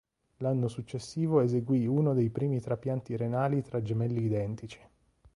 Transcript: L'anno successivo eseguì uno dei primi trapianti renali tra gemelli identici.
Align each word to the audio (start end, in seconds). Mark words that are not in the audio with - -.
L'anno 0.37 0.67
successivo 0.67 1.41
eseguì 1.41 1.85
uno 1.85 2.15
dei 2.15 2.31
primi 2.31 2.59
trapianti 2.59 3.15
renali 3.15 3.61
tra 3.61 3.83
gemelli 3.83 4.25
identici. 4.25 4.79